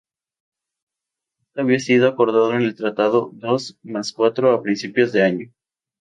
Esto 1.43 1.61
había 1.61 1.77
sido 1.77 2.07
acordado 2.09 2.55
en 2.55 2.63
el 2.63 2.73
Tratado 2.73 3.29
Dos 3.33 3.77
más 3.83 4.11
Cuatro 4.11 4.51
a 4.51 4.63
principios 4.63 5.11
de 5.11 5.21
año. 5.21 5.51